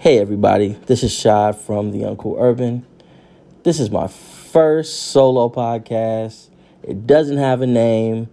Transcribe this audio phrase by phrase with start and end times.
[0.00, 2.86] Hey everybody, this is Shad from the Uncool Urban.
[3.64, 6.48] This is my first solo podcast.
[6.82, 8.30] It doesn't have a name.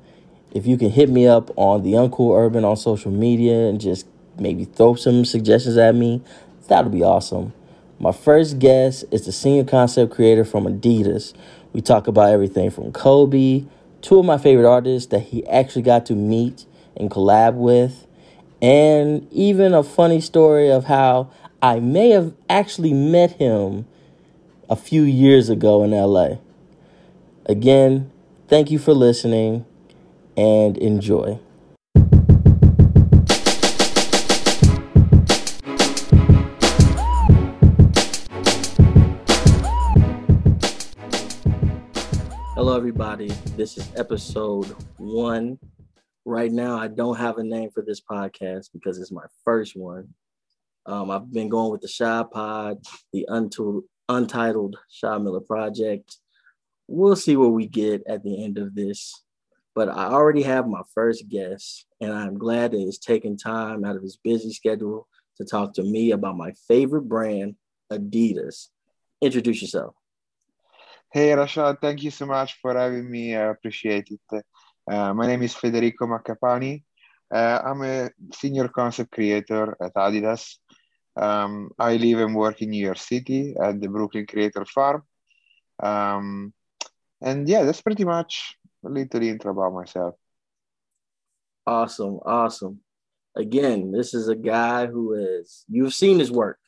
[0.53, 4.07] If you can hit me up on the Uncool Urban on social media and just
[4.39, 6.21] maybe throw some suggestions at me,
[6.69, 7.51] that'll be awesome.
[7.99, 11.33] My first guest is the senior concept creator from Adidas.
[11.73, 13.65] We talk about everything from Kobe,
[14.01, 18.07] two of my favorite artists that he actually got to meet and collab with,
[18.61, 21.29] and even a funny story of how
[21.61, 23.87] I may have actually met him
[24.69, 26.35] a few years ago in LA.
[27.47, 28.11] Again,
[28.47, 29.65] thank you for listening
[30.35, 31.39] and enjoy.
[42.53, 43.29] Hello, everybody.
[43.55, 45.57] This is episode one.
[46.23, 50.13] Right now, I don't have a name for this podcast because it's my first one.
[50.87, 52.79] Um, I've been going with the Shy Pod,
[53.11, 53.27] the
[54.07, 56.15] untitled Shy Miller Project.
[56.87, 59.21] We'll see what we get at the end of this.
[59.75, 63.97] But I already have my first guest, and I'm glad that he's taking time out
[63.97, 65.07] of his busy schedule
[65.37, 67.55] to talk to me about my favorite brand,
[67.91, 68.69] Adidas.
[69.21, 69.93] Introduce yourself.
[71.11, 73.35] Hey, Rashad, thank you so much for having me.
[73.35, 74.45] I appreciate it.
[74.89, 76.83] Uh, my name is Federico Maccapani.
[77.29, 80.57] Uh, I'm a senior concept creator at Adidas.
[81.17, 85.03] Um, I live and work in New York City at the Brooklyn Creator Farm.
[85.81, 86.53] Um,
[87.21, 90.15] and yeah, that's pretty much a little intro about myself.
[91.65, 92.79] Awesome, awesome.
[93.35, 96.59] Again, this is a guy who is you've seen his work.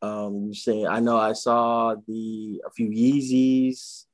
[0.00, 4.04] Um, you see, I know I saw the a few Yeezys,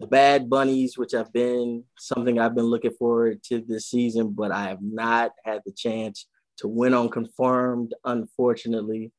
[0.00, 4.50] the Bad Bunnies, which have been something I've been looking forward to this season, but
[4.50, 6.26] I have not had the chance
[6.60, 9.12] to win on confirmed, unfortunately.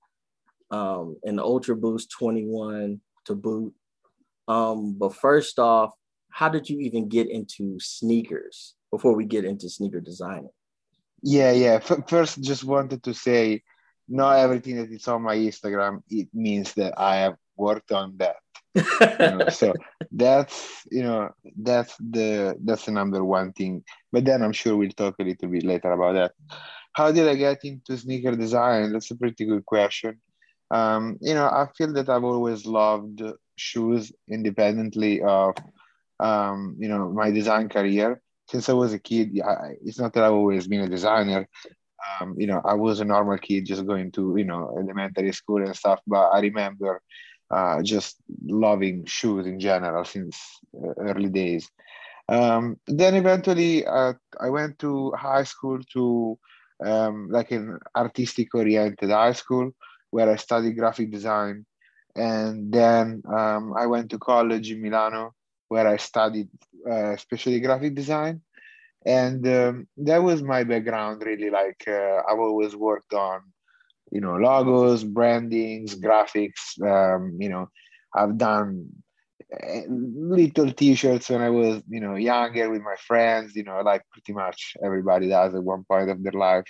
[0.69, 3.73] Um, and Ultra Boost 21 to boot.
[4.47, 5.91] Um, but first off,
[6.31, 10.49] how did you even get into sneakers before we get into sneaker designing?
[11.21, 11.79] Yeah, yeah.
[11.83, 13.63] F- first, just wanted to say
[14.07, 18.37] not everything that is on my Instagram it means that I have worked on that.
[18.75, 19.73] you know, so
[20.11, 23.83] that's you know that's the that's the number one thing.
[24.11, 26.31] But then I'm sure we'll talk a little bit later about that.
[26.93, 28.93] How did I get into sneaker design?
[28.93, 30.21] That's a pretty good question.
[30.69, 33.21] Um, you know, I feel that I've always loved
[33.55, 35.55] shoes independently of
[36.19, 38.21] um, you know my design career.
[38.49, 41.47] Since I was a kid, I, it's not that I've always been a designer
[42.19, 45.63] um, you know, I was a normal kid just going to, you know, elementary school
[45.63, 45.99] and stuff.
[46.07, 47.01] But I remember
[47.49, 50.39] uh, just loving shoes in general since
[50.75, 51.69] uh, early days.
[52.29, 56.39] Um, then eventually uh, I went to high school to
[56.85, 59.71] um, like an artistic oriented high school
[60.09, 61.65] where I studied graphic design.
[62.15, 65.33] And then um, I went to college in Milano
[65.69, 66.49] where I studied
[66.89, 68.41] uh, especially graphic design
[69.05, 73.41] and um, that was my background really like uh, i've always worked on
[74.11, 77.69] you know logos brandings graphics um, you know
[78.15, 78.87] i've done
[79.89, 84.31] little t-shirts when i was you know younger with my friends you know like pretty
[84.31, 86.65] much everybody does at one point of their life.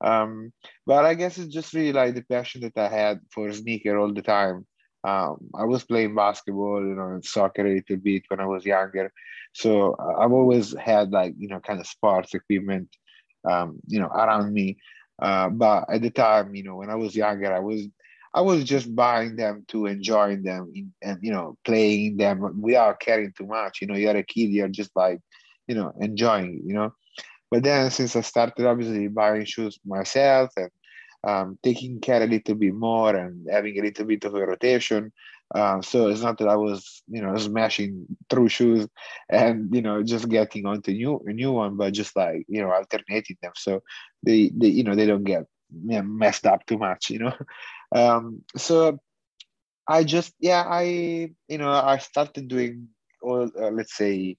[0.00, 0.52] Um,
[0.86, 4.12] but i guess it's just really like the passion that i had for sneaker all
[4.12, 4.66] the time.
[5.04, 8.64] Um, i was playing basketball you know and soccer a little bit when i was
[8.64, 9.12] younger.
[9.52, 12.88] So uh, I've always had like you know kind of sports equipment,
[13.48, 14.78] um, you know, around me.
[15.20, 17.88] Uh, but at the time, you know, when I was younger, I was
[18.34, 20.72] I was just buying them to enjoying them
[21.02, 23.80] and you know playing them without caring too much.
[23.80, 25.20] You know, you're a kid, you're just like
[25.66, 26.62] you know enjoying.
[26.64, 26.94] You know,
[27.50, 30.70] but then since I started obviously buying shoes myself and
[31.26, 35.12] um, taking care a little bit more and having a little bit of a rotation,
[35.54, 38.86] um, so it's not that I was, you know, smashing through shoes
[39.30, 42.70] and you know just getting onto new a new one, but just like you know
[42.70, 43.82] alternating them so
[44.22, 47.32] they they you know they don't get messed up too much, you know.
[47.94, 48.98] Um, so
[49.86, 52.88] I just yeah I you know I started doing
[53.22, 54.36] all uh, let's say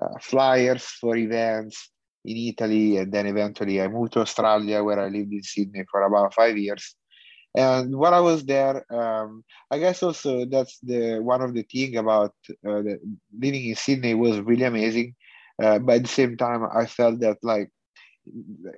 [0.00, 1.90] uh, flyers for events
[2.24, 6.02] in Italy, and then eventually I moved to Australia where I lived in Sydney for
[6.02, 6.94] about five years
[7.56, 11.96] and while I was there, um, I guess also that's the one of the thing
[11.96, 12.98] about uh, the,
[13.38, 15.14] living in Sydney was really amazing.
[15.62, 17.70] Uh, but at the same time, I felt that like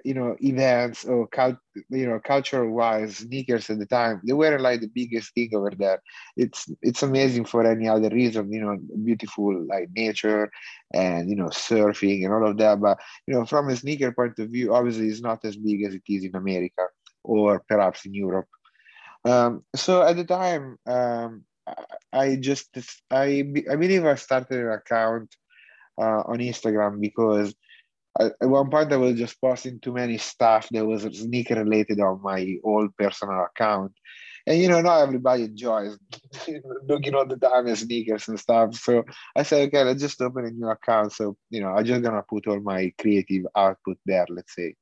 [0.04, 1.56] you know events or cult,
[1.90, 5.70] you know cultural wise sneakers at the time they were like the biggest thing over
[5.70, 6.02] there.
[6.36, 10.50] It's it's amazing for any other reason you know beautiful like nature
[10.92, 12.80] and you know surfing and all of that.
[12.80, 15.94] But you know from a sneaker point of view obviously it's not as big as
[15.94, 16.86] it is in america
[17.22, 18.46] or perhaps in europe.
[19.24, 21.44] Um, so at the time, um,
[22.12, 22.68] I just
[23.10, 25.34] I I believe I started an account
[25.98, 27.54] uh, on Instagram because
[28.20, 32.22] at one point I was just posting too many stuff that was sneaker related on
[32.22, 33.92] my old personal account.
[34.46, 35.98] And you know, not everybody enjoys
[36.88, 38.76] looking all the time at sneakers and stuff.
[38.76, 39.04] So
[39.34, 41.12] I said, okay, let's just open a new account.
[41.12, 44.74] So, you know, I'm just gonna put all my creative output there, let's say.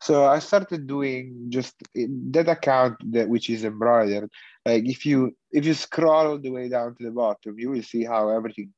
[0.00, 4.30] So I started doing just eh, that account that which is embroidered.
[4.64, 7.82] Like if you if you scroll all the way down to the bottom, you will
[7.82, 8.72] see how everything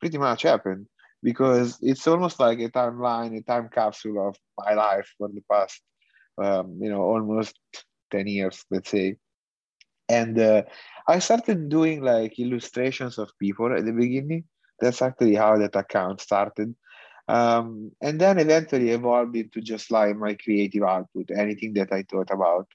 [0.00, 0.86] pretty much happened
[1.22, 5.80] because it's almost like a timeline, a time capsule of my life for the past,
[6.42, 7.56] um, you know, almost
[8.10, 9.16] 10 years, let's say.
[10.08, 10.62] And uh,
[11.08, 14.44] I started doing like illustrations of people at the beginning.
[14.80, 16.74] That's actually how that account started.
[17.28, 22.30] Um, and then eventually evolved into just like my creative output, anything that I thought
[22.30, 22.66] about.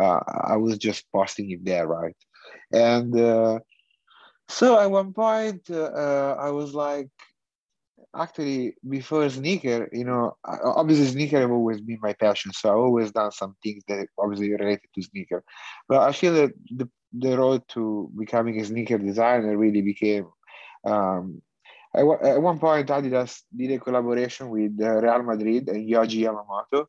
[0.00, 2.16] Uh, I was just posting it there, right?
[2.72, 3.60] And uh,
[4.48, 7.08] so at one point, uh, I was like,
[8.14, 13.10] actually before sneaker you know obviously sneaker have always been my passion so i've always
[13.12, 15.42] done some things that obviously related to sneaker.
[15.88, 20.26] But i feel that the, the road to becoming a sneaker designer really became
[20.84, 21.42] um,
[21.94, 26.86] at one point adidas did a collaboration with uh, real madrid and yohji yamamoto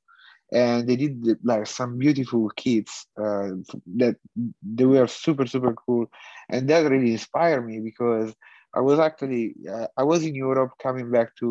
[0.52, 3.50] and they did like some beautiful kits uh,
[3.98, 4.16] that
[4.64, 6.08] they were super super cool.
[6.50, 8.34] And that really inspired me because
[8.78, 11.48] I was actually uh, I was in Europe coming back to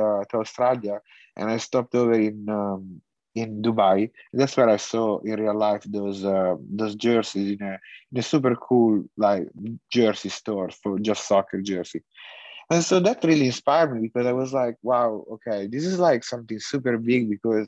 [0.00, 0.96] uh, to Australia,
[1.36, 3.00] and I stopped over in um,
[3.34, 4.10] in Dubai.
[4.32, 7.74] That's where I saw in real life those uh, those jerseys in a
[8.12, 9.44] in a super cool like
[9.90, 12.02] jersey store for just soccer jersey.
[12.70, 16.22] And so that really inspired me because I was like, wow, okay, this is like
[16.22, 17.66] something super big because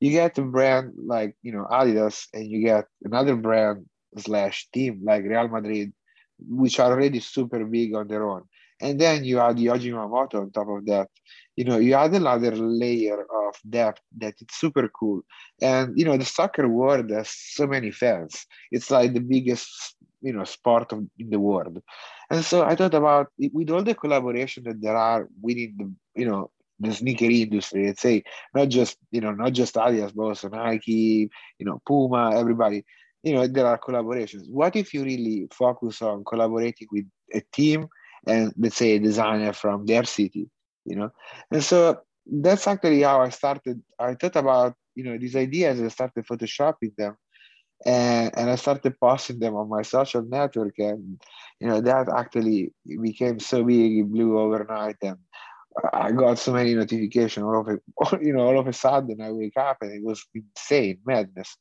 [0.00, 3.86] you get a brand like you know Adidas and you get another brand
[4.18, 5.92] slash team like Real Madrid
[6.38, 8.42] which are already super big on their own.
[8.80, 11.08] And then you add Yohji Yamamoto on top of that.
[11.56, 15.22] You know, you add another layer of depth that it's super cool.
[15.62, 18.46] And you know, the soccer world has so many fans.
[18.72, 21.80] It's like the biggest, you know, sport of, in the world.
[22.30, 26.28] And so I thought about with all the collaboration that there are within the, you
[26.28, 27.86] know, the sneaker industry.
[27.86, 32.36] Let's say not just you know not just Adidas, but also Nike, you know, Puma,
[32.36, 32.84] everybody
[33.24, 34.48] you know there are collaborations.
[34.48, 37.88] What if you really focus on collaborating with a team
[38.26, 40.48] and let's say a designer from their city
[40.84, 41.10] you know?
[41.50, 43.82] And so that's actually how i started.
[43.98, 47.16] I thought about you know these ideas i started photoshopping them.
[47.84, 51.20] And and i started posting them on my social network and
[51.60, 52.72] you know that actually
[53.02, 55.18] became so big it blew overnight and
[55.92, 57.82] I got so many notifications all of it,
[58.24, 61.56] you know, all of a sudden I wake up and it was insane madness.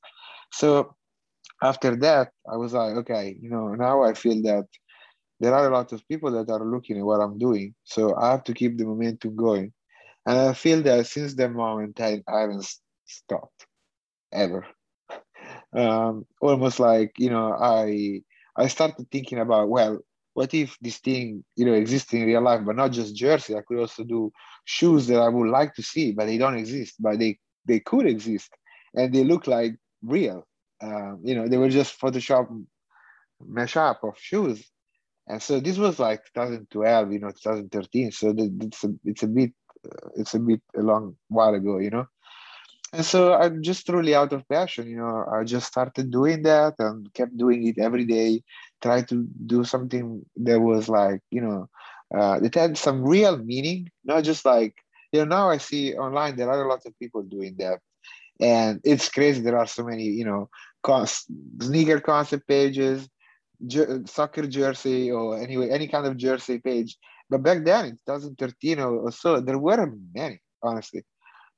[0.52, 0.96] So
[1.64, 4.68] after that, I was like, okay, you know, now I feel that
[5.40, 7.74] there are a lot of people that are looking at what I'm doing.
[7.84, 9.72] So I have to keep the momentum going.
[10.26, 12.68] And I feel that since that moment, I, I haven't
[13.06, 13.68] stopped
[14.32, 14.66] ever.
[15.76, 18.22] Um, almost like, you know, I
[18.56, 19.98] I started thinking about, well,
[20.36, 23.56] what if this thing, you know, exists in real life, but not just jersey?
[23.56, 24.32] I could also do
[24.66, 28.06] shoes that I would like to see, but they don't exist, but they they could
[28.06, 28.52] exist,
[28.94, 30.46] and they look like real
[30.84, 32.48] um, you know, they were just Photoshop
[33.42, 34.64] mashup of shoes.
[35.28, 38.12] And so this was like 2012, you know, 2013.
[38.12, 39.52] So it's a, it's a bit,
[39.86, 42.08] uh, it's a bit a long while ago, you know.
[42.92, 45.26] And so I'm just truly out of passion, you know.
[45.32, 48.44] I just started doing that and kept doing it every day.
[48.82, 51.70] Try to do something that was like, you know,
[52.16, 54.76] uh, it had some real meaning, not just like,
[55.12, 55.26] you know.
[55.26, 57.80] Now I see online there are a lot of people doing that,
[58.40, 59.42] and it's crazy.
[59.42, 60.50] There are so many, you know,
[61.62, 63.10] sneaker concept pages,
[63.66, 66.98] jer- soccer jersey, or anyway, any kind of jersey page.
[67.30, 71.04] But back then, in 2013 or, so, there weren't many, honestly.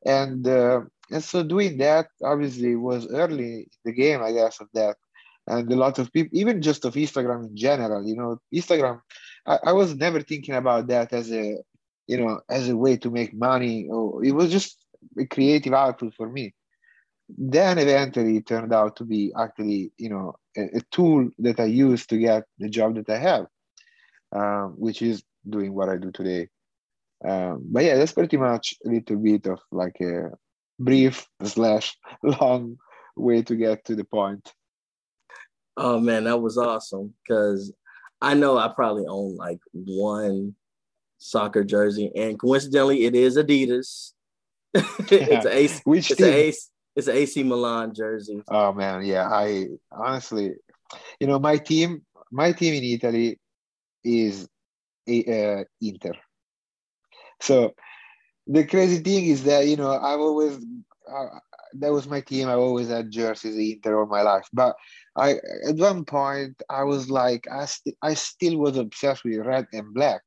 [0.06, 4.68] And uh, and so doing that obviously was early in the game, I guess, of
[4.74, 4.96] that.
[5.48, 9.02] And a lot of people, even just of Instagram in general, you know, Instagram,
[9.46, 11.58] I, I was never thinking about that as a,
[12.08, 13.88] you know, as a way to make money.
[13.90, 14.78] Or it was just
[15.20, 16.54] a creative output for me
[17.30, 21.66] then eventually it turned out to be actually you know a, a tool that i
[21.66, 23.48] use to get the job that i have
[24.36, 26.50] um, which is doing what i do today.
[27.24, 30.32] Um, but yeah that's pretty much a little bit of like a
[30.78, 32.78] brief slash long
[33.16, 34.52] way to get to the point.
[35.78, 37.74] Oh man that was awesome because
[38.22, 40.56] i know i probably own like one
[41.18, 44.12] soccer jersey and coincidentally it is adidas.
[45.10, 46.34] It's ace which it's team?
[46.34, 48.42] ace it's an AC Milan jersey.
[48.50, 49.28] Oh man, yeah.
[49.30, 50.54] I honestly
[51.20, 53.40] you know, my team, my team in Italy
[54.04, 54.48] is
[55.08, 56.14] uh, Inter.
[57.42, 57.74] So
[58.48, 60.58] the crazy thing is that you know I've always
[61.12, 61.40] uh,
[61.74, 62.48] that was my team.
[62.48, 64.48] I always had jerseys Inter all my life.
[64.54, 64.76] But
[65.16, 65.36] I
[65.68, 69.94] at one point I was like I, st- I still was obsessed with red and
[69.94, 70.22] black.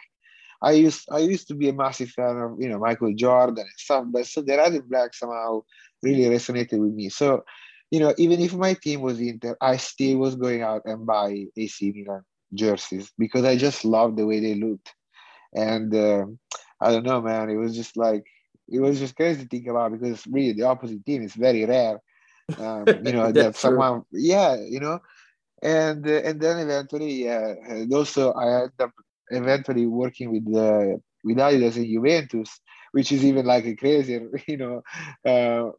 [0.61, 3.69] I used I used to be a massive fan of you know Michael Jordan and
[3.77, 5.63] stuff, but so the red and black somehow
[6.03, 7.09] really resonated with me.
[7.09, 7.45] So,
[7.91, 11.47] you know, even if my team was Inter, I still was going out and buy
[11.57, 12.23] AC Milan
[12.55, 14.95] jerseys because I just loved the way they looked.
[15.55, 16.27] And uh,
[16.81, 18.25] I don't know, man, it was just like
[18.69, 22.01] it was just crazy to think about because really the opposite team is very rare.
[22.59, 25.01] Um, you know that someone, yeah, you know,
[25.63, 28.93] and uh, and then eventually, yeah, and also I ended up
[29.31, 32.61] eventually working with the with Adidas and Juventus,
[32.93, 34.83] which is even like a crazier, you know,
[35.27, 35.71] uh,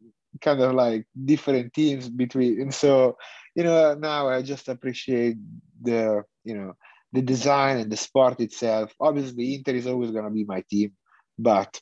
[0.41, 2.61] kind of like different teams between.
[2.61, 3.17] And so,
[3.55, 5.37] you know, now I just appreciate
[5.81, 6.73] the, you know,
[7.11, 8.93] the design and the sport itself.
[8.99, 10.91] Obviously, Inter is always going to be my team,
[11.37, 11.79] but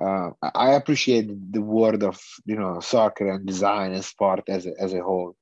[0.00, 4.72] uh, I appreciate the world of you know soccer and design and sport as a,
[4.78, 5.34] as a whole.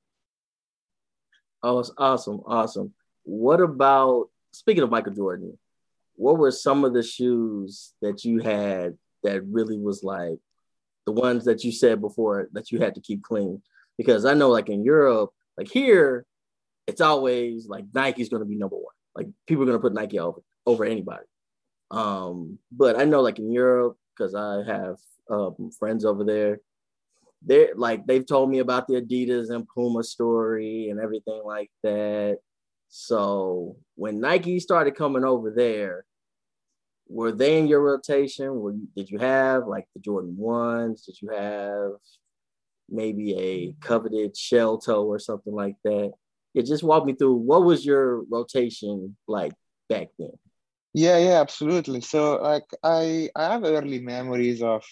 [1.61, 2.93] Oh, it's awesome, awesome.
[3.23, 5.57] What about speaking of Michael Jordan?
[6.15, 10.39] What were some of the shoes that you had that really was like
[11.05, 13.61] the ones that you said before that you had to keep clean?
[13.97, 16.25] Because I know, like in Europe, like here,
[16.87, 18.95] it's always like Nike's going to be number one.
[19.15, 21.25] Like people are going to put Nike over over anybody.
[21.91, 24.97] Um, but I know, like in Europe, because I have
[25.29, 26.59] um, friends over there.
[27.41, 32.39] They're like they've told me about the Adidas and Puma story and everything like that.
[32.89, 36.05] So when Nike started coming over there,
[37.07, 38.55] were they in your rotation?
[38.55, 41.03] Were you, did you have like the Jordan ones?
[41.03, 41.91] Did you have
[42.89, 46.11] maybe a coveted shell toe or something like that?
[46.53, 49.53] Yeah, just walk me through what was your rotation like
[49.89, 50.31] back then?
[50.93, 52.01] Yeah, yeah, absolutely.
[52.01, 54.83] So like I I have early memories of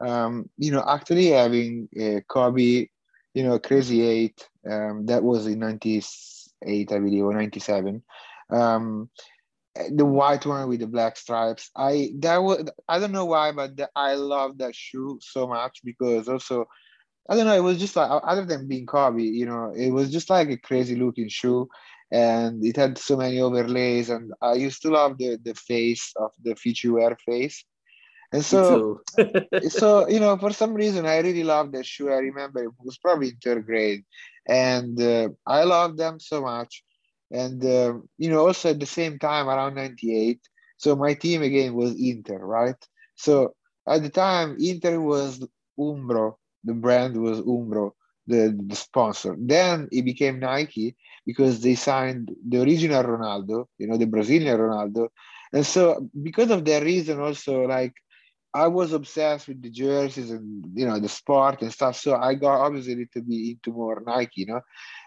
[0.00, 2.88] um, you know actually having a Kobe,
[3.34, 4.48] you know, Crazy Eight.
[4.68, 8.02] Um, that was in '98, I believe, or '97.
[8.50, 9.08] Um,
[9.90, 11.70] the white one with the black stripes.
[11.76, 15.80] I that was I don't know why, but the, I love that shoe so much
[15.84, 16.66] because also
[17.28, 17.56] I don't know.
[17.56, 20.56] It was just like other than being Kobe, you know, it was just like a
[20.56, 21.68] crazy looking shoe
[22.10, 26.30] and it had so many overlays and i used to love the the face of
[26.42, 27.64] the Feet You Wear face
[28.32, 29.00] and so
[29.68, 32.98] so you know for some reason i really loved that shoe i remember it was
[32.98, 34.04] probably in third grade
[34.48, 36.84] and uh, i loved them so much
[37.30, 40.40] and uh, you know also at the same time around 98
[40.76, 42.76] so my team again was inter right
[43.14, 43.54] so
[43.88, 45.46] at the time inter was
[45.78, 47.92] umbro the brand was umbro
[48.26, 53.96] the, the sponsor then it became nike because they signed the original Ronaldo, you know,
[53.96, 55.08] the Brazilian Ronaldo.
[55.52, 57.94] And so because of that reason also like
[58.56, 61.96] I was obsessed with the jerseys and you know the sport and stuff.
[61.96, 64.62] So I got obviously to be into more Nike, you know.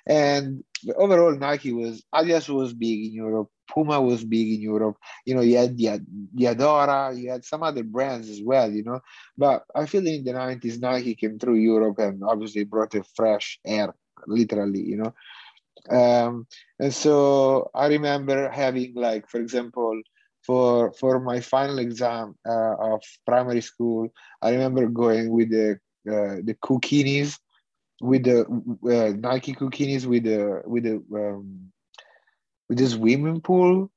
[0.05, 0.63] And
[0.95, 4.97] overall Nike was Adidas was big in Europe, Puma was big in Europe.
[5.25, 5.99] You know, you had the
[6.37, 8.99] Diadora, you had some other brands as well, you know.
[9.35, 13.59] But I feel in the 90s Nike came through Europe and obviously brought a fresh
[13.65, 13.95] air,
[14.27, 15.13] literally, you know.
[15.89, 16.45] Um,
[16.79, 20.01] and so I remember having like, for example,
[20.41, 24.09] for for my final exam uh, of primary school,
[24.41, 27.37] I remember going with the uh, the Kukinis,
[28.01, 31.71] with the uh, Nike Kukinis with the with the um,
[32.69, 33.89] with the swimming pool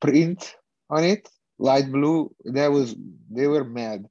[0.00, 0.56] print
[0.90, 2.34] on it, light blue.
[2.44, 2.94] That was
[3.30, 4.06] they were mad.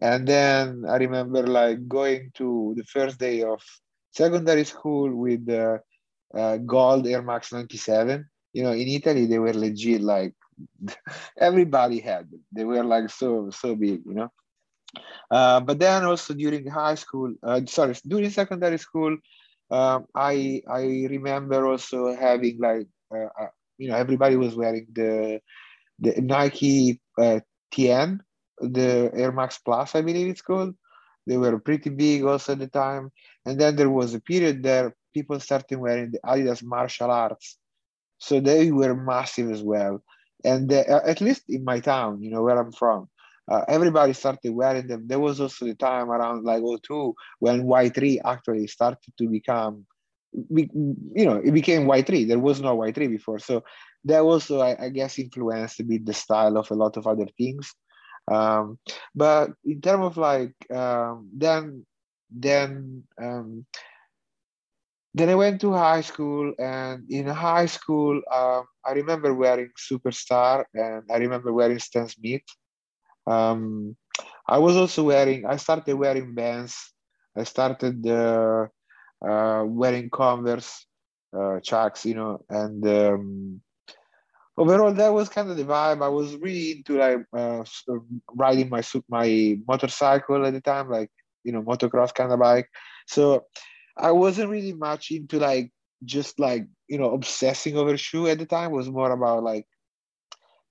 [0.00, 3.60] And then I remember like going to the first day of
[4.12, 5.80] secondary school with the
[6.34, 8.28] uh, gold Air Max 97.
[8.52, 10.34] You know, in Italy, they were legit like
[11.38, 12.44] everybody had them.
[12.52, 14.32] They were like so, so big, you know.
[15.30, 19.16] Uh, but then also during high school, uh, sorry, during secondary school,
[19.70, 25.40] um, I I remember also having like uh, uh you know everybody was wearing the
[25.98, 28.20] the Nike uh, TN,
[28.60, 30.74] the Air Max Plus, I believe it's called.
[31.26, 33.12] They were pretty big also at the time,
[33.44, 37.58] and then there was a period there people started wearing the Adidas martial arts.
[38.18, 40.02] So they were massive as well.
[40.44, 43.08] And uh, at least in my town, you know, where I'm from,
[43.50, 45.06] uh, everybody started wearing them.
[45.06, 49.86] There was also the time around like 02 when Y3 actually started to become,
[50.32, 52.28] you know, it became Y3.
[52.28, 53.38] There was no Y3 before.
[53.38, 53.64] So
[54.04, 57.26] that also, I, I guess, influenced a bit the style of a lot of other
[57.36, 57.74] things.
[58.30, 58.78] Um,
[59.14, 61.86] but in terms of like, um, then,
[62.30, 63.64] then um,
[65.18, 70.64] then I went to high school, and in high school, um, I remember wearing Superstar,
[70.74, 72.42] and I remember wearing Stan Smith.
[73.26, 73.96] Um,
[74.48, 75.44] I was also wearing.
[75.46, 76.74] I started wearing Vans.
[77.36, 78.66] I started uh,
[79.24, 80.86] uh, wearing Converse,
[81.36, 83.60] uh, Chucks, you know, and um,
[84.56, 86.02] overall that was kind of the vibe.
[86.02, 87.64] I was really into like uh,
[88.34, 91.10] riding my my motorcycle at the time, like
[91.44, 92.68] you know, motocross kind of bike.
[93.06, 93.46] So
[93.98, 95.72] I wasn't really much into like
[96.04, 98.70] just like you know obsessing over shoe at the time.
[98.70, 99.66] It was more about like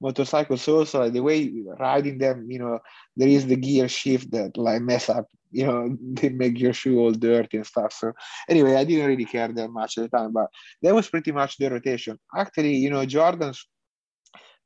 [0.02, 0.62] motorcycles.
[0.62, 2.80] So also like the way riding them, you know,
[3.16, 5.28] there is the gear shift that like mess up.
[5.52, 7.94] You know, they make your shoe all dirty and stuff.
[7.94, 8.14] So
[8.50, 10.48] anyway, I didn't really care that much at the time, but
[10.82, 12.20] that was pretty much the rotation.
[12.36, 13.60] Actually, you know, Jordans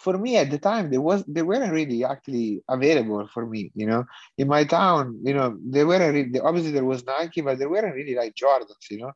[0.03, 3.85] for me at the time they was they weren't really actually available for me you
[3.85, 4.03] know?
[4.37, 7.95] In my town you know they weren't really obviously there was nike but they weren't
[7.95, 9.13] really like jordans you know?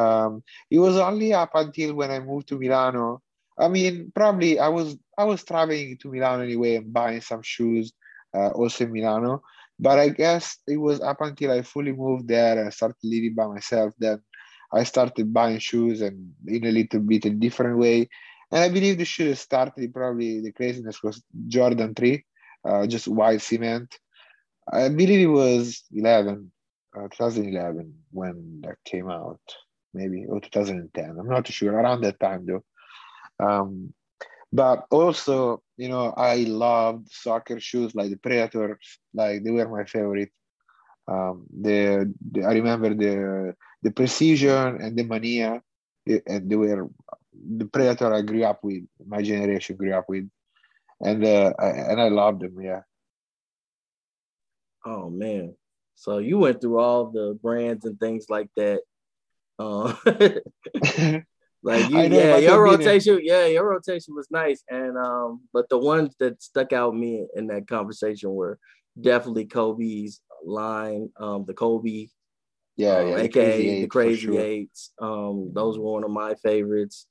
[0.00, 3.22] Um, it was only up until when i moved to milano.
[3.58, 7.92] I mean probably i was i was traveling to milano anyway and buying some shoes
[8.36, 9.42] uh, also in milano.
[9.78, 13.46] But i guess it was up until i fully moved there and started living by
[13.46, 14.20] myself that
[14.72, 18.08] i started buying shoes and in a little bit a different way
[18.54, 22.24] and I believe the shoe started probably the craziness was Jordan 3,
[22.64, 23.98] uh, just white cement.
[24.72, 26.52] I believe it was 11,
[26.96, 29.40] uh, 2011 when that came out,
[29.92, 31.16] maybe, or 2010.
[31.18, 32.64] I'm not sure, around that time though.
[33.44, 33.92] Um,
[34.52, 39.84] but also, you know, I loved soccer shoes like the Predators, like they were my
[39.84, 40.30] favorite.
[41.08, 45.60] Um, the, the I remember the the precision and the mania,
[46.06, 46.88] and they were
[47.56, 50.28] the Predator I grew up with, my generation grew up with,
[51.00, 52.60] and uh, I, and I loved them.
[52.60, 52.80] Yeah.
[54.84, 55.54] Oh man,
[55.94, 58.80] so you went through all the brands and things like that.
[59.58, 59.94] Uh,
[61.62, 65.78] like you, know, yeah, your rotation, yeah, your rotation was nice, and um, but the
[65.78, 68.58] ones that stuck out me in that conversation were
[69.00, 72.08] definitely Kobe's line, um, the Kobe
[72.76, 74.40] yeah, um, yeah, aka the Crazy, the crazy sure.
[74.40, 74.92] Eights.
[75.00, 77.06] Um, those were one of my favorites.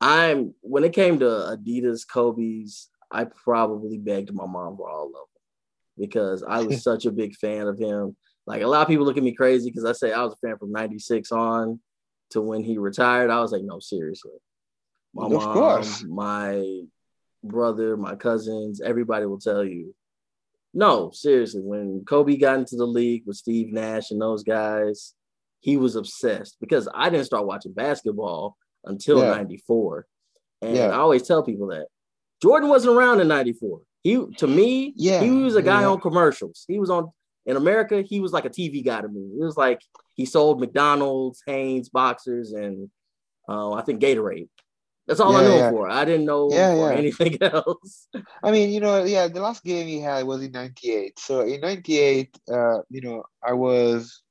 [0.00, 5.12] I'm when it came to Adidas, Kobe's, I probably begged my mom for all of
[5.12, 5.22] them
[5.98, 8.16] because I was such a big fan of him.
[8.46, 10.46] Like a lot of people look at me crazy because I say I was a
[10.46, 11.80] fan from '96 on
[12.30, 13.30] to when he retired.
[13.30, 14.32] I was like, no, seriously.
[15.14, 16.04] My of mom, course.
[16.04, 16.80] my
[17.44, 19.94] brother, my cousins, everybody will tell you.
[20.74, 21.60] No, seriously.
[21.62, 25.14] When Kobe got into the league with Steve Nash and those guys,
[25.60, 29.30] he was obsessed because I didn't start watching basketball until yeah.
[29.30, 30.06] 94.
[30.62, 30.86] And yeah.
[30.86, 31.86] I always tell people that
[32.40, 33.80] Jordan wasn't around in 94.
[34.02, 35.88] He to me, yeah, he was a guy yeah.
[35.88, 36.64] on commercials.
[36.66, 37.12] He was on
[37.46, 39.20] in America, he was like a TV guy to me.
[39.20, 39.80] It was like
[40.14, 42.90] he sold McDonald's, Hanes, boxers, and
[43.48, 44.48] uh, I think Gatorade.
[45.06, 45.70] That's all yeah, I knew yeah.
[45.70, 45.90] for.
[45.90, 48.08] I didn't know yeah, for anything else.
[48.42, 51.18] I mean, you know, yeah, the last game he had was in '98.
[51.18, 54.22] So in '98, uh, you know, I was,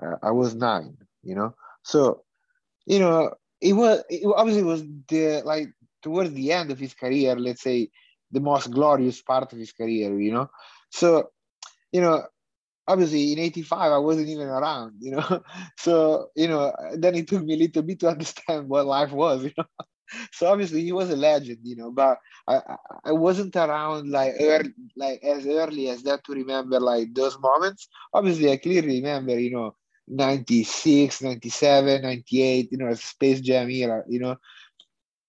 [0.00, 0.96] uh, I was nine.
[1.24, 2.22] You know, so
[2.88, 5.68] you know, it was it obviously was the like
[6.02, 7.90] towards the end of his career, let's say
[8.32, 10.48] the most glorious part of his career, you know.
[10.90, 11.30] So,
[11.92, 12.24] you know,
[12.88, 15.42] obviously in 85 i wasn't even around you know?
[15.78, 19.44] So you know then it took me a little bit to understand what life was
[19.44, 19.64] you know?
[20.32, 22.60] So obviously he was a legend you know but i
[23.04, 27.88] i wasn't around like early, like as early as that to remember like those moments.
[28.14, 29.76] Obviously i clearly remember you know
[30.08, 34.36] 96, 97, 98, you know, Space Jam era, you know.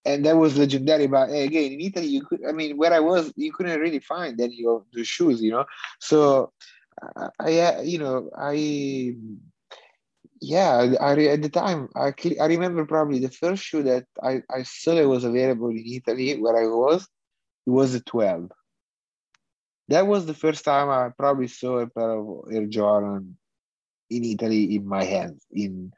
[0.06, 1.08] And that was legendary.
[1.08, 4.40] But again, in Italy, you could, I mean, where I was, you couldn't really find
[4.40, 5.66] any of the shoes, you know.
[6.00, 6.54] So,
[7.40, 9.16] I, uh, you know, I,
[10.42, 14.64] yeah, I, at the time, I, I remember probably the first shoe that I, I
[14.64, 17.08] saw that was available in Italy where I was,
[17.68, 18.52] it was a 12.
[19.90, 23.38] That was the first time I probably saw a pair of Air Jordan
[24.10, 25.92] in Italy in my hands, in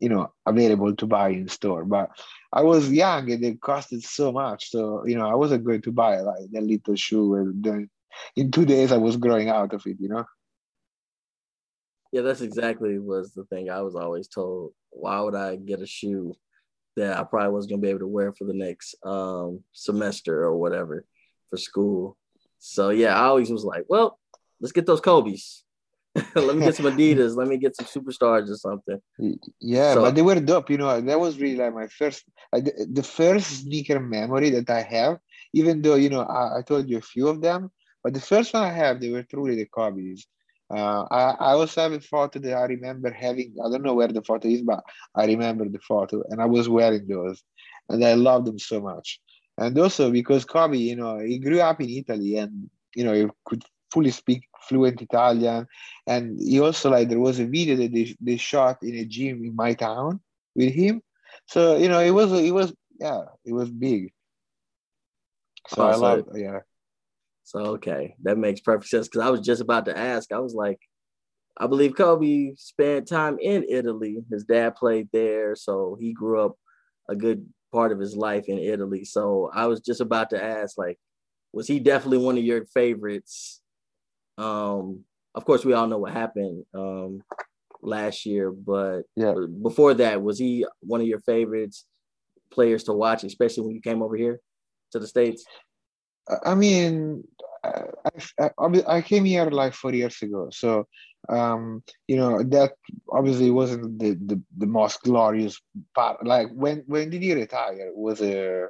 [0.00, 1.84] you know, available to buy in store.
[1.84, 2.10] But
[2.52, 4.70] I was young and it costed so much.
[4.70, 7.90] So, you know, I wasn't going to buy like that little shoe and then
[8.34, 10.24] in two days I was growing out of it, you know.
[12.12, 14.72] Yeah, that's exactly was the thing I was always told.
[14.90, 16.34] Why would I get a shoe
[16.96, 20.56] that I probably wasn't gonna be able to wear for the next um, semester or
[20.56, 21.04] whatever
[21.50, 22.16] for school?
[22.58, 24.18] So yeah, I always was like, well,
[24.60, 25.65] let's get those Kobe's.
[26.34, 27.36] let me get some Adidas.
[27.36, 29.00] let me get some superstars or something.
[29.60, 30.70] Yeah, so, but they were dope.
[30.70, 34.82] You know, that was really like my first, the, the first sneaker memory that I
[34.82, 35.18] have.
[35.52, 37.70] Even though you know, I, I, told you a few of them,
[38.02, 40.26] but the first one I have, they were truly the Kobe's.
[40.68, 43.54] Uh, I, I also have a photo that I remember having.
[43.64, 44.82] I don't know where the photo is, but
[45.14, 47.42] I remember the photo, and I was wearing those,
[47.88, 49.20] and I loved them so much.
[49.58, 53.26] And also because Kobe, you know, he grew up in Italy, and you know, he
[53.44, 53.64] could
[53.96, 55.66] fully speak fluent Italian,
[56.06, 59.42] and he also like there was a video that they, they shot in a gym
[59.42, 60.20] in my town
[60.54, 61.00] with him.
[61.46, 64.12] So you know, it was it was yeah, it was big.
[65.68, 66.58] So oh, I so, love yeah.
[67.44, 70.30] So okay, that makes perfect sense because I was just about to ask.
[70.30, 70.80] I was like,
[71.56, 74.18] I believe Kobe spent time in Italy.
[74.30, 76.56] His dad played there, so he grew up
[77.08, 79.06] a good part of his life in Italy.
[79.06, 80.98] So I was just about to ask, like,
[81.54, 83.62] was he definitely one of your favorites?
[84.38, 87.22] Um, of course, we all know what happened um,
[87.82, 89.34] last year, but yeah.
[89.62, 91.86] before that, was he one of your favorites
[92.50, 94.40] players to watch, especially when you came over here
[94.92, 95.44] to the states?
[96.44, 97.24] I mean,
[97.62, 97.82] I,
[98.58, 100.86] I, I came here like four years ago, so
[101.28, 102.72] um, you know that
[103.10, 105.60] obviously wasn't the, the, the most glorious
[105.94, 106.24] part.
[106.26, 107.90] Like when when did he retire?
[107.94, 108.66] Was a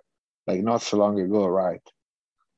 [0.46, 1.80] like not so long ago, right?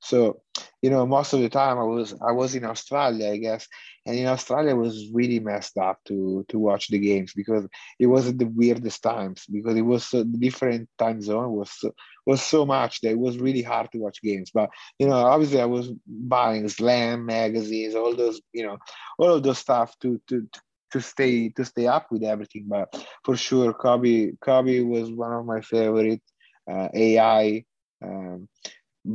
[0.01, 0.42] So,
[0.83, 3.67] you know, most of the time I was I was in Australia, I guess,
[4.07, 7.67] and in Australia was really messed up to to watch the games because
[7.99, 11.93] it wasn't the weirdest times because it was so different time zone was so,
[12.27, 14.51] was so much that it was really hard to watch games.
[14.53, 18.79] But you know, obviously I was buying Slam magazines, all those you know,
[19.19, 20.43] all of those stuff to to.
[20.43, 20.61] to
[20.93, 22.88] to stay to stay up with everything, but
[23.23, 26.23] for sure, Kobe Kobe was one of my favorite.
[26.71, 27.64] Uh, AI,
[28.03, 28.49] um,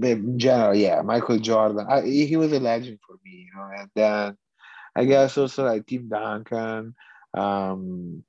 [0.01, 1.86] in general, yeah, Michael Jordan.
[1.89, 3.69] I, he was a legend for me, you know.
[3.77, 4.38] And then
[4.95, 6.95] I guess also like Tim Duncan.
[7.34, 8.23] Um,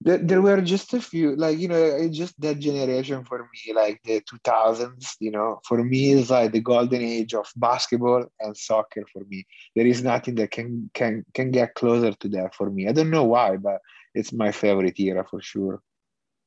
[0.00, 4.00] there, there were just a few, like you know, just that generation for me, like
[4.04, 5.16] the 2000s.
[5.20, 9.04] You know, for me is like the golden age of basketball and soccer.
[9.12, 12.86] For me, there is nothing that can can can get closer to that for me.
[12.88, 13.80] I don't know why, but
[14.14, 15.80] it's my favorite era for sure.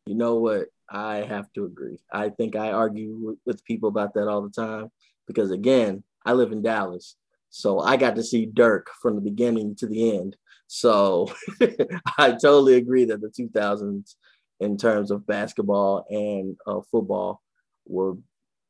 [0.06, 0.68] You know what?
[0.90, 2.00] I have to agree.
[2.12, 4.90] I think I argue with, people about that all the time
[5.26, 7.16] because, again, I live in Dallas.
[7.50, 10.36] So I got to see Dirk from the beginning to the end.
[10.68, 11.32] So
[12.18, 14.16] I totally agree that the 2000s,
[14.60, 17.42] in terms of basketball and uh, football,
[17.86, 18.16] were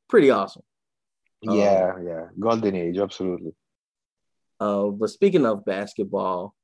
[0.09, 0.63] pretty awesome.
[1.41, 3.53] Yeah, um, yeah, golden age, absolutely.
[4.59, 6.55] Uh, but speaking of basketball,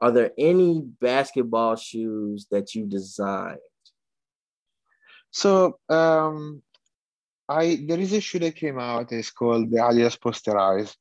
[0.00, 3.58] are there any basketball shoes that you designed
[5.32, 6.62] so um,
[7.48, 9.10] I there is a shoe that came out.
[9.12, 10.94] It's called the Adidas Posterize.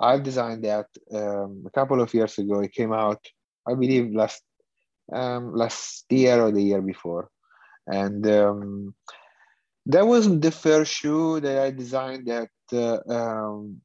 [0.00, 2.60] I've designed that um, a couple of years ago.
[2.60, 3.20] It came out,
[3.66, 4.42] I believe, last
[5.12, 7.28] um, last year or the year before,
[7.86, 8.94] and um,
[9.86, 13.80] that was the first shoe that I designed that uh, um,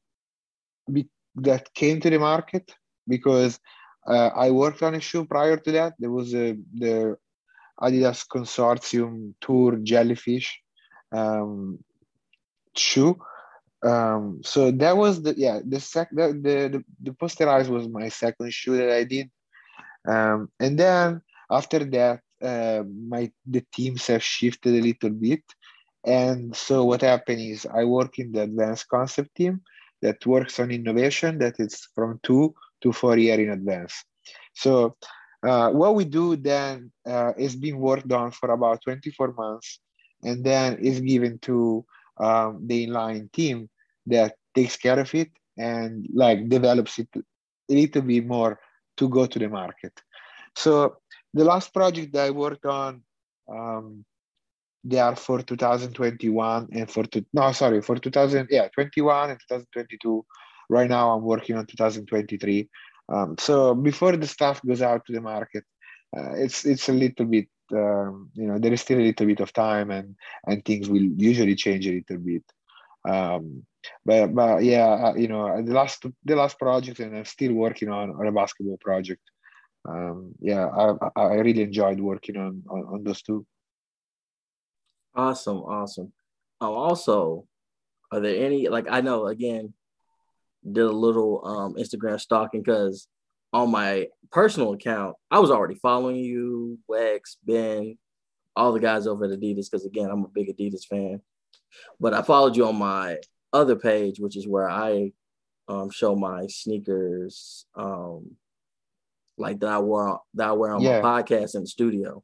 [0.90, 2.72] be, that came to the market
[3.06, 3.58] because
[4.06, 5.94] uh, I worked on a shoe prior to that.
[5.98, 7.16] There was a the
[7.80, 10.60] Adidas Consortium Tour Jellyfish
[11.12, 11.78] um,
[12.76, 13.18] shoe.
[13.82, 18.52] Um, so that was the yeah the sec the the the, Posterize was my second
[18.52, 19.30] shoe that I did,
[20.06, 25.42] um, and then after that uh, my the teams have shifted a little bit,
[26.04, 29.62] and so what happened is I work in the advanced concept team
[30.02, 34.04] that works on innovation that is from two to four year in advance.
[34.52, 34.96] So
[35.46, 39.80] uh, what we do then uh, is being worked on for about 24 months
[40.22, 41.84] and then is given to
[42.18, 43.68] um, the inline team
[44.06, 47.22] that takes care of it and like develops it a
[47.68, 48.60] little bit more
[48.96, 49.92] to go to the market.
[50.56, 50.96] So
[51.32, 53.02] the last project that I worked on,
[53.48, 54.04] um,
[54.82, 60.24] they are for 2021 and for two, no sorry for 2000 yeah 21 and 2022.
[60.68, 62.68] Right now I'm working on 2023.
[63.10, 65.64] Um, so before the stuff goes out to the market,
[66.16, 69.40] uh, it's it's a little bit um, you know there is still a little bit
[69.40, 72.44] of time and and things will usually change a little bit.
[73.08, 73.64] Um,
[74.04, 77.88] but but yeah, uh, you know the last the last project and I'm still working
[77.88, 79.22] on, on a basketball project.
[79.88, 83.46] Um, yeah, I, I really enjoyed working on, on, on those two.
[85.14, 86.12] Awesome, awesome.
[86.60, 87.46] Oh, also,
[88.12, 89.72] are there any like I know again
[90.64, 93.08] did a little um, Instagram stalking because
[93.52, 97.98] on my personal account, I was already following you, Wex, Ben,
[98.54, 101.20] all the guys over at Adidas, because again, I'm a big Adidas fan.
[101.98, 103.18] But I followed you on my
[103.52, 105.12] other page, which is where I
[105.68, 108.32] um, show my sneakers, um,
[109.38, 111.00] like that I wear that I wear on yeah.
[111.00, 112.22] my podcast in the studio.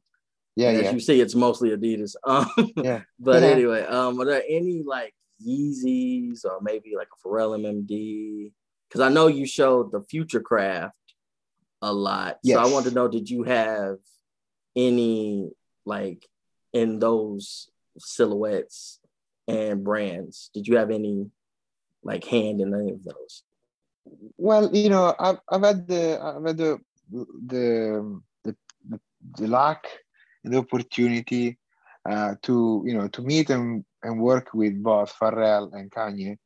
[0.55, 0.87] Yeah, and yeah.
[0.87, 2.15] As you see, it's mostly Adidas.
[2.25, 3.01] Um, yeah.
[3.19, 3.49] But yeah.
[3.49, 5.13] anyway, um, are there any like
[5.45, 8.51] Yeezys or maybe like a Pharrell NMD
[8.87, 10.95] because I know you showed the future craft
[11.81, 12.37] a lot.
[12.43, 12.57] Yes.
[12.57, 13.97] So I want to know, did you have
[14.75, 15.51] any
[15.85, 16.25] like
[16.73, 18.99] in those silhouettes
[19.47, 20.49] and brands?
[20.53, 21.29] Did you have any
[22.03, 23.43] like hand in any of those?
[24.37, 26.79] Well, you know, I've, I've had the I've had the
[27.11, 28.55] the the,
[28.89, 28.99] the,
[29.37, 29.85] the luck
[30.43, 31.57] and the opportunity
[32.09, 36.37] uh, to you know to meet and, and work with both Pharrell and Kanye,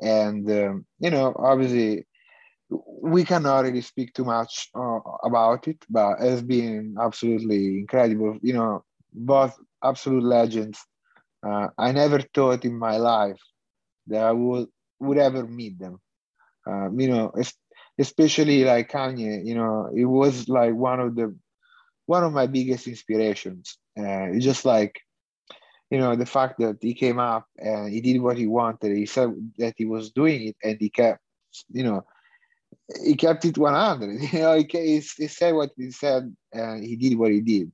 [0.00, 2.06] and um, you know obviously
[3.02, 8.38] we cannot really speak too much uh, about it, but it's been absolutely incredible.
[8.42, 10.78] You know, both absolute legends.
[11.46, 13.40] Uh, I never thought in my life
[14.08, 14.68] that I would
[15.00, 15.98] would ever meet them.
[16.66, 17.32] Um, you know,
[17.98, 19.44] especially like Kanye.
[19.44, 21.36] You know, it was like one of the
[22.12, 23.78] one of my biggest inspirations.
[23.98, 25.00] Uh, it's just like,
[25.90, 28.94] you know, the fact that he came up and he did what he wanted.
[28.94, 31.22] He said that he was doing it, and he kept,
[31.70, 32.04] you know,
[33.02, 34.20] he kept it 100.
[34.32, 36.22] You know, he, he, said what he said,
[36.52, 37.72] and he did what he did.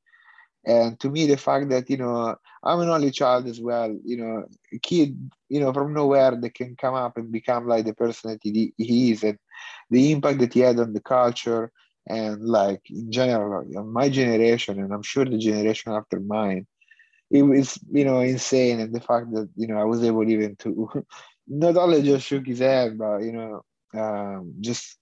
[0.65, 4.19] And to me, the fact that you know I'm an only child as well, you
[4.21, 5.11] know, a kid,
[5.49, 8.73] you know, from nowhere that can come up and become like the person that he,
[8.77, 9.39] he is, and
[9.91, 11.73] the impact that he had on the culture,
[12.09, 16.67] and like in general my generation and i'm sure the generation after mine
[17.31, 18.81] it was you know insane.
[18.81, 20.89] And the fact that you know i was able even to
[21.49, 23.63] not only just shook his head but you know
[23.95, 24.99] um, just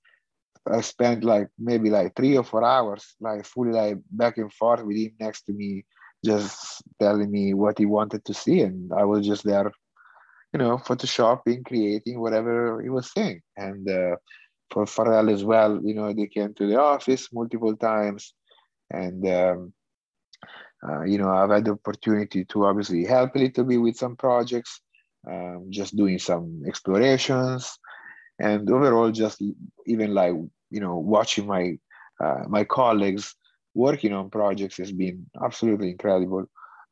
[0.70, 4.82] i spent like maybe like three or four hours like fully like back and forth
[4.84, 5.84] with him next to me
[6.24, 8.62] just telling me what he wanted to see.
[8.62, 9.70] And i was just there
[10.52, 13.42] you know photoshopping creating whatever he was saying.
[13.56, 14.16] And uh,
[14.70, 15.80] for Pharrell as well.
[15.82, 18.34] You know, they came to the office multiple times,
[18.90, 19.72] and um,
[20.86, 24.16] uh, you know, I've had the opportunity to obviously help a little bit with some
[24.16, 24.80] projects,
[25.30, 27.78] um, just doing some explorations,
[28.38, 29.42] and overall, just
[29.86, 30.34] even like
[30.70, 31.78] you know, watching my
[32.22, 33.34] uh, my colleagues
[33.74, 36.46] working on projects has been absolutely incredible.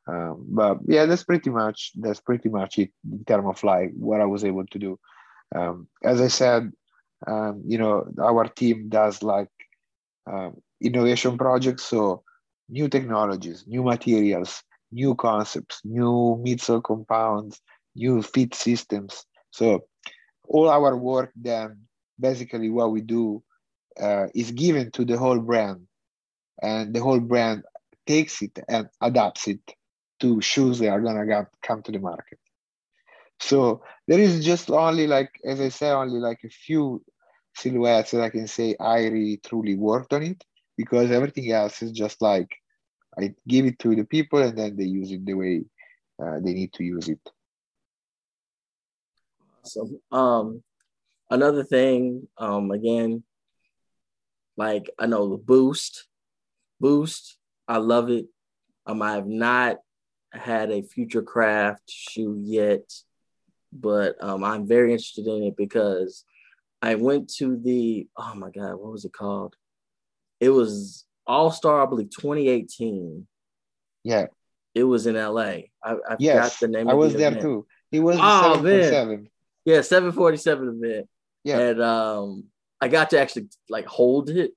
[0.07, 4.21] Um, but yeah, that's pretty much that's pretty much it in terms of like what
[4.21, 4.99] I was able to do.
[5.55, 6.71] Um, as I said,
[7.27, 9.49] um, you know our team does like
[10.27, 11.83] um, innovation projects.
[11.83, 12.23] So
[12.67, 17.61] new technologies new materials new concepts new midsole compounds
[17.95, 19.25] new fit systems.
[19.51, 19.85] So
[20.47, 21.85] all our work then
[22.19, 23.43] basically what we do
[23.99, 25.87] uh, is given to the whole brand.
[26.61, 27.63] And the whole brand
[28.07, 29.59] takes it and adapts it
[30.21, 32.39] to shoes that are gonna come to the market.
[33.39, 37.03] So there is just only like, as I say, only like a few
[37.55, 40.43] silhouettes that I can say I really truly worked on it
[40.77, 42.49] because everything else is just like
[43.17, 45.63] I give it to the people and then they use it the way
[46.21, 47.19] uh, they need to use it.
[49.63, 50.63] So, um,
[51.29, 53.23] another thing, um, again,
[54.57, 56.07] like I know the boost,
[56.79, 57.37] boost,
[57.67, 58.25] I love it.
[58.85, 59.77] Um, I have not
[60.31, 62.83] had a future craft shoe yet
[63.75, 66.23] but um, I'm very interested in it because
[66.85, 69.55] I went to the oh my god, what was it called?
[70.39, 73.27] It was All Star, I believe, 2018.
[74.03, 74.27] Yeah,
[74.73, 75.41] it was in LA.
[75.41, 76.87] I, I yes, the name.
[76.87, 77.41] I was the there event.
[77.41, 77.65] too.
[77.91, 79.29] It was oh, 747.
[79.65, 81.09] Yeah, 747 event.
[81.43, 82.43] Yeah, and um,
[82.79, 84.51] I got to actually like hold it,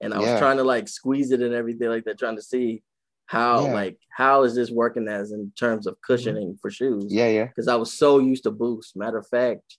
[0.00, 2.82] and I was trying to like squeeze it and everything like that, trying to see
[3.28, 3.72] how yeah.
[3.72, 6.12] like how is this working as in terms of mm-hmm.
[6.12, 6.60] cushioning mm-hmm.
[6.62, 9.76] for shoes yeah yeah because i was so used to boost matter of fact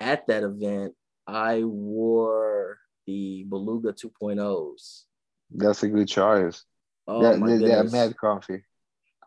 [0.00, 0.94] at that event
[1.26, 5.02] i wore the beluga 2.0s
[5.50, 6.64] that's a good choice
[7.06, 8.62] oh that, my they, are mad comfy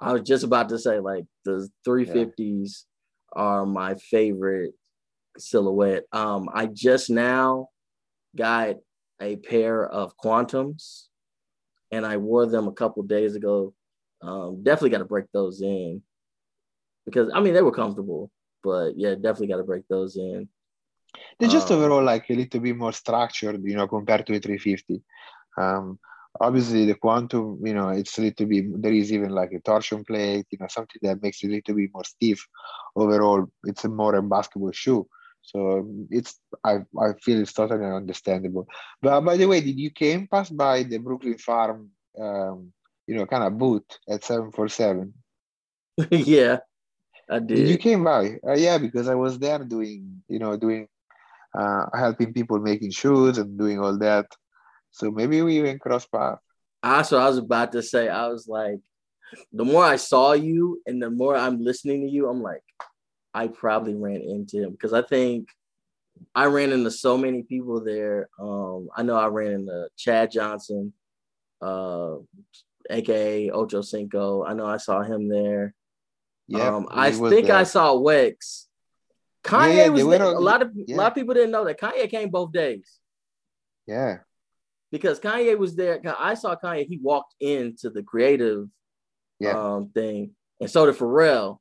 [0.01, 3.41] i was just about to say like the 350s yeah.
[3.41, 4.73] are my favorite
[5.37, 7.69] silhouette um i just now
[8.35, 8.75] got
[9.21, 11.07] a pair of quantums
[11.91, 13.73] and I wore them a couple days ago.
[14.21, 16.01] Um, definitely got to break those in
[17.05, 18.31] because I mean they were comfortable,
[18.63, 20.49] but yeah, definitely got to break those in.
[21.39, 24.39] They're just um, overall like a little bit more structured, you know, compared to a
[24.39, 25.01] 350.
[25.57, 25.99] Um,
[26.39, 28.81] obviously, the quantum, you know, it's a little bit.
[28.81, 31.75] There is even like a torsion plate, you know, something that makes it a little
[31.75, 32.45] bit more stiff.
[32.95, 35.07] Overall, it's a more a basketball shoe.
[35.41, 38.67] So it's I I feel it's totally understandable.
[39.01, 41.89] But by the way, did you came pass by the Brooklyn Farm,
[42.19, 42.73] um,
[43.07, 45.13] you know, kind of booth at seven four seven?
[46.11, 46.59] Yeah,
[47.29, 47.55] I did.
[47.55, 47.69] did.
[47.69, 50.87] You came by, uh, yeah, because I was there doing, you know, doing,
[51.57, 54.25] uh, helping people making shoes and doing all that.
[54.91, 56.41] So maybe we even cross paths.
[56.83, 58.79] Also, I was about to say, I was like,
[59.51, 62.63] the more I saw you and the more I'm listening to you, I'm like,
[63.33, 65.49] I probably ran into him because I think
[66.33, 68.29] I ran into so many people there.
[68.39, 70.93] Um, I know I ran into Chad Johnson,
[71.61, 72.15] uh,
[72.89, 74.43] aka Ocho Cinco.
[74.43, 75.73] I know I saw him there.
[76.47, 78.66] Yeah, um, I think I saw Wex.
[79.47, 80.23] Kanye yeah, was there.
[80.23, 80.95] a lot of yeah.
[80.95, 82.99] a lot of people didn't know that Kanye came both days.
[83.85, 84.19] Yeah,
[84.91, 86.01] because Kanye was there.
[86.19, 86.87] I saw Kanye.
[86.87, 88.67] He walked into the creative
[89.39, 89.51] yeah.
[89.51, 91.59] um, thing, and so did Pharrell.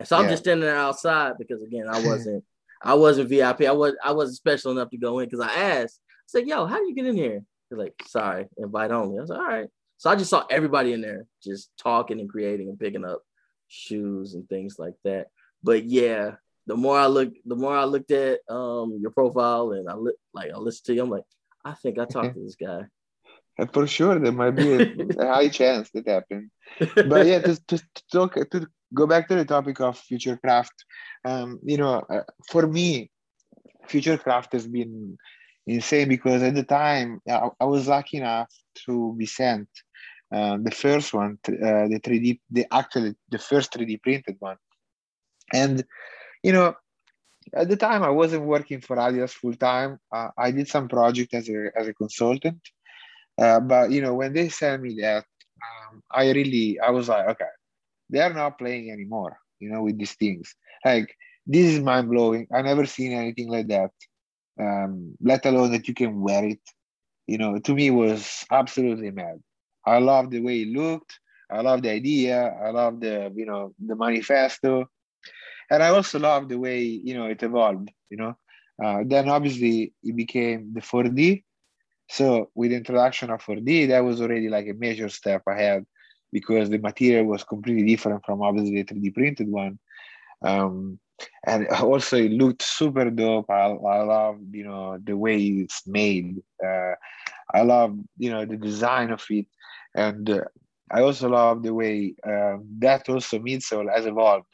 [0.00, 2.44] And so I'm just standing there outside because again, I wasn't
[2.82, 3.62] I wasn't VIP.
[3.62, 6.00] I was I wasn't special enough to go in because I asked.
[6.06, 9.20] I said, "Yo, how do you get in here?" They're like, "Sorry, invite only." I
[9.20, 12.68] was like, "All right." So I just saw everybody in there just talking and creating
[12.68, 13.22] and picking up
[13.66, 15.26] shoes and things like that.
[15.62, 16.32] But yeah,
[16.68, 20.22] the more I look, the more I looked at um your profile and I li-
[20.34, 21.24] like I listened to you, I'm like,
[21.64, 22.82] I think I talked to this guy.
[23.72, 24.82] For sure, there might be a,
[25.18, 26.50] a high chance that happened.
[27.04, 30.76] But yeah, to, to, to talk to go back to the topic of Futurecraft,
[31.24, 33.10] um, you know, uh, for me,
[33.88, 35.18] Futurecraft has been
[35.66, 38.52] insane because at the time I, I was lucky enough
[38.86, 39.68] to be sent
[40.32, 44.58] uh, the first one, uh, the 3D, the actually the first 3D printed one,
[45.52, 45.84] and
[46.48, 46.74] you know,
[47.52, 49.98] at the time I wasn't working for Adidas full time.
[50.10, 52.62] Uh, I did some project as a as a consultant,
[53.44, 55.24] uh, but you know, when they sent me that,
[55.66, 57.52] um, I really I was like, okay,
[58.08, 59.36] they are not playing anymore.
[59.60, 60.54] You know, with these things.
[60.86, 61.14] Like
[61.46, 62.46] this is mind blowing.
[62.54, 63.92] I never seen anything like that.
[64.58, 66.64] Um, let alone that you can wear it.
[67.26, 69.36] You know, to me was absolutely mad.
[69.84, 71.12] I love the way it looked.
[71.50, 72.38] I love the idea.
[72.66, 74.88] I love the you know the manifesto,
[75.70, 77.90] and I also love the way you know it evolved.
[78.10, 78.36] You know,
[78.82, 81.44] uh, then obviously it became the 4D.
[82.10, 85.84] So with the introduction of 4D, that was already like a major step ahead
[86.32, 89.78] because the material was completely different from obviously the 3D printed one.
[90.42, 90.98] Um,
[91.46, 93.50] and also it looked super dope.
[93.50, 96.42] I, I love, you know, the way it's made.
[96.64, 96.94] Uh,
[97.52, 99.46] I love, you know, the design of it.
[99.94, 100.44] And uh,
[100.90, 104.46] I also love the way um, that also midsole has evolved.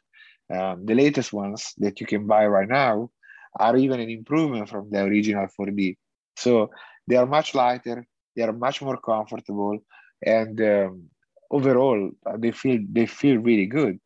[0.52, 3.10] Um, the latest ones that you can buy right now
[3.58, 5.96] are even an improvement from the original 4D.
[6.36, 6.70] So
[7.06, 9.78] they are much lighter, they are much more comfortable,
[10.24, 11.04] and um,
[11.50, 13.98] overall uh, they feel they feel really good.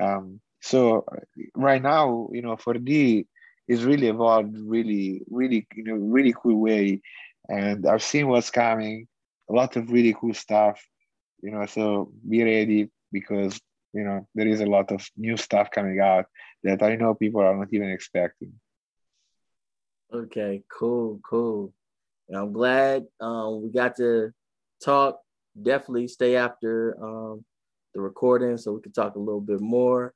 [0.00, 1.04] Um, so
[1.54, 3.26] right now, you know, 4D
[3.68, 7.00] is really evolved, really, really, you know, really cool way,
[7.48, 9.08] and I've seen what's coming.
[9.50, 10.80] A lot of really cool stuff,
[11.42, 11.66] you know.
[11.66, 13.60] So be ready because
[13.92, 16.26] you know there is a lot of new stuff coming out
[16.64, 18.52] that I know people are not even expecting.
[20.12, 21.72] Okay, cool, cool.
[22.28, 24.32] And I'm glad um, we got to
[24.84, 25.20] talk.
[25.60, 27.44] Definitely stay after um,
[27.94, 30.14] the recording so we can talk a little bit more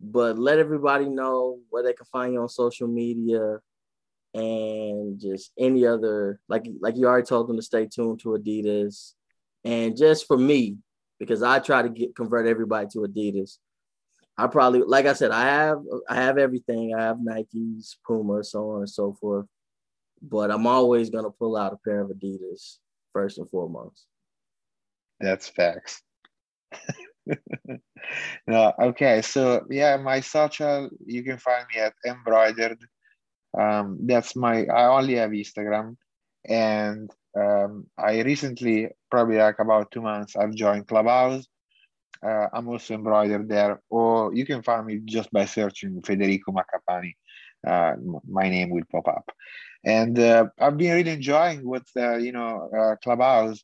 [0.00, 3.58] but let everybody know where they can find you on social media
[4.34, 9.12] and just any other like like you already told them to stay tuned to Adidas.
[9.64, 10.76] And just for me,
[11.18, 13.58] because I try to get convert everybody to Adidas.
[14.38, 16.94] I probably like I said, I have I have everything.
[16.94, 19.46] I have Nikes, Puma, so on and so forth.
[20.22, 22.76] But I'm always gonna pull out a pair of Adidas
[23.12, 24.06] first and foremost.
[25.20, 26.02] That's facts.
[28.46, 29.22] no, okay.
[29.22, 32.78] So yeah, my social you can find me at embroidered.
[33.58, 34.66] Um, that's my.
[34.66, 35.96] I only have Instagram,
[36.48, 41.46] and um, I recently, probably like about two months, I've joined Clubhouse.
[42.24, 47.14] Uh, I'm also embroidered there, or you can find me just by searching Federico Macapani.
[47.66, 47.94] Uh,
[48.28, 49.30] my name will pop up,
[49.84, 53.62] and uh, I've been really enjoying what uh, you know uh, Clubhouse.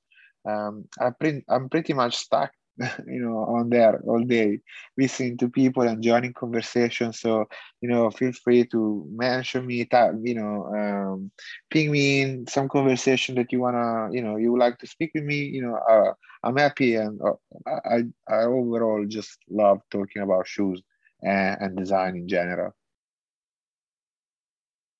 [0.48, 1.10] Um, I
[1.48, 2.52] I'm pretty much stuck
[3.06, 4.58] you know on there all day
[4.96, 7.20] listening to people and joining conversations.
[7.20, 7.46] So
[7.80, 11.30] you know feel free to mention me that you know um,
[11.70, 14.86] ping me in some conversation that you want to you know you would like to
[14.86, 15.44] speak with me.
[15.44, 16.12] You know uh,
[16.44, 17.34] i'm happy and uh,
[17.66, 20.82] I, I overall just love talking about shoes
[21.22, 22.74] and, and design in general.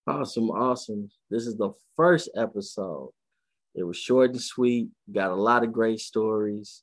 [0.06, 1.10] Awesome awesome.
[1.30, 3.10] This is the first episode.
[3.74, 6.82] It was short and sweet got a lot of great stories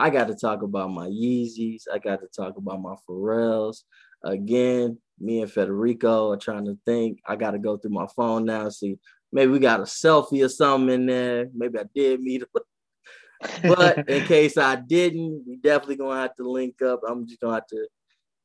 [0.00, 1.82] I got to talk about my Yeezys.
[1.92, 3.82] I got to talk about my Pharrells.
[4.24, 7.20] Again, me and Federico are trying to think.
[7.26, 8.98] I got to go through my phone now, see
[9.32, 11.48] maybe we got a selfie or something in there.
[11.54, 12.48] Maybe I did meet him.
[13.62, 17.00] but in case I didn't, we definitely gonna have to link up.
[17.06, 17.86] I'm just gonna have to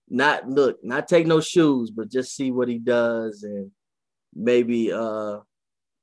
[0.10, 3.72] not look, not take no shoes, but just see what he does and
[4.34, 5.40] maybe uh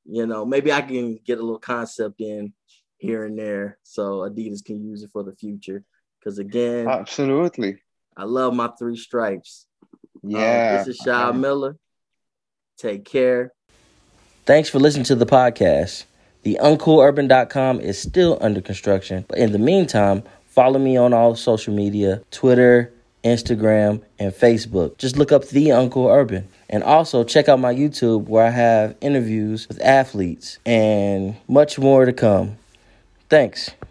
[0.05, 2.53] you know, maybe I can get a little concept in
[3.03, 5.85] here and there so Adidas can use it for the future.
[6.19, 7.79] Because again, absolutely,
[8.17, 9.67] I love my three stripes.
[10.23, 11.77] Yeah, uh, this is Shaw Miller.
[12.79, 13.53] Take care.
[14.47, 16.05] Thanks for listening to the podcast.
[16.45, 21.75] The uncoolurban.com is still under construction, but in the meantime, follow me on all social
[21.75, 22.93] media Twitter,
[23.25, 24.99] Instagram, and Facebook.
[24.99, 26.49] Just look up The Uncool Urban.
[26.69, 32.05] And also check out my YouTube where I have interviews with athletes and much more
[32.05, 32.57] to come.
[33.33, 33.73] Thanks.